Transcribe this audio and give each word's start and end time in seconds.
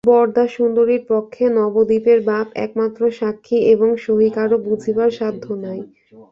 বরদাসুন্দরীর 0.07 1.03
পক্ষে 1.09 1.43
নবদ্বীপের 1.57 2.19
বাপ 2.29 2.47
একমাত্র 2.65 3.01
সাক্ষী 3.19 3.57
এবং 3.73 3.89
সহি 4.03 4.29
কারো 4.35 4.57
বুঝিবার 4.65 5.09
সাধ্য 5.19 5.45
নাই। 5.65 5.79